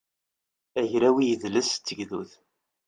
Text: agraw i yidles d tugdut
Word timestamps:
agraw 0.81 1.17
i 1.19 1.23
yidles 1.27 1.71
d 1.75 1.81
tugdut 1.85 2.31